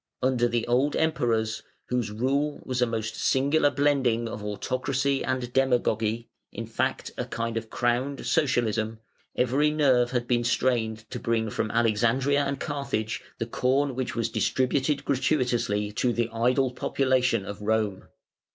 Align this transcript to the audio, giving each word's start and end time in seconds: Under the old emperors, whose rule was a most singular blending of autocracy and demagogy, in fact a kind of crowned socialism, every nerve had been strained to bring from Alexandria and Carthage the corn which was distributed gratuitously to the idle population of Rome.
Under 0.23 0.47
the 0.47 0.65
old 0.65 0.95
emperors, 0.95 1.61
whose 1.89 2.09
rule 2.09 2.59
was 2.65 2.81
a 2.81 2.87
most 2.87 3.13
singular 3.15 3.69
blending 3.69 4.27
of 4.27 4.43
autocracy 4.43 5.23
and 5.23 5.53
demagogy, 5.53 6.27
in 6.51 6.65
fact 6.65 7.11
a 7.19 7.25
kind 7.25 7.55
of 7.55 7.69
crowned 7.69 8.25
socialism, 8.25 8.97
every 9.35 9.69
nerve 9.69 10.09
had 10.09 10.27
been 10.27 10.43
strained 10.43 11.07
to 11.11 11.19
bring 11.19 11.51
from 11.51 11.69
Alexandria 11.69 12.43
and 12.43 12.59
Carthage 12.59 13.21
the 13.37 13.45
corn 13.45 13.93
which 13.93 14.15
was 14.15 14.29
distributed 14.29 15.05
gratuitously 15.05 15.91
to 15.91 16.11
the 16.11 16.29
idle 16.33 16.71
population 16.71 17.45
of 17.45 17.61
Rome. 17.61 18.07